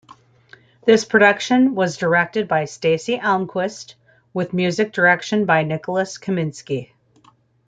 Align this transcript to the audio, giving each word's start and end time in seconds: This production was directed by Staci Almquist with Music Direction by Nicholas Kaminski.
This 0.83 1.05
production 1.05 1.75
was 1.75 1.95
directed 1.95 2.47
by 2.47 2.63
Staci 2.63 3.19
Almquist 3.21 3.93
with 4.33 4.51
Music 4.51 4.93
Direction 4.93 5.45
by 5.45 5.61
Nicholas 5.61 6.17
Kaminski. 6.17 6.89